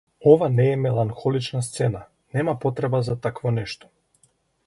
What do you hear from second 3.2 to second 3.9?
такво нешто.